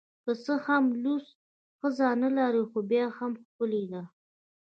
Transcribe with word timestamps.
که 0.23 0.31
څه 0.43 0.53
هم 0.65 0.83
لوڅه 1.03 1.31
ښځه 1.79 2.07
نلري 2.21 2.63
خو 2.69 2.79
بیا 2.91 3.05
هم 3.17 3.31
ښکلې 3.43 3.83
ده 3.91 4.01